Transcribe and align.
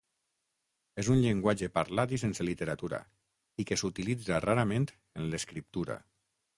És 1.03 1.11
un 1.15 1.19
llenguatge 1.25 1.69
parlat 1.75 2.15
i 2.17 2.19
sense 2.23 2.47
literatura, 2.49 3.03
i 3.65 3.69
que 3.71 3.81
s'utilitza 3.83 4.43
rarament 4.51 4.93
en 4.99 5.33
l'escriptura. 5.35 6.05